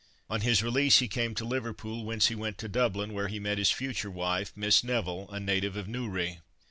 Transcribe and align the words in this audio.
On 0.31 0.41
his 0.41 0.63
release 0.63 0.97
he 0.97 1.07
came 1.07 1.35
to 1.35 1.45
Liverpool, 1.45 2.03
whence 2.05 2.25
he 2.29 2.33
went 2.33 2.57
to 2.57 2.67
Dublin, 2.67 3.13
where 3.13 3.27
he 3.27 3.39
met 3.39 3.59
his 3.59 3.69
future 3.69 4.09
wife, 4.09 4.51
Miss 4.55 4.83
Neville, 4.83 5.29
a 5.29 5.39
native 5.39 5.75
of 5.75 5.87
Newry. 5.87 6.39